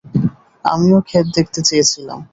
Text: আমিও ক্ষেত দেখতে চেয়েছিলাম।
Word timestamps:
আমিও 0.65 0.99
ক্ষেত 1.01 1.25
দেখতে 1.37 1.59
চেয়েছিলাম। 1.67 2.19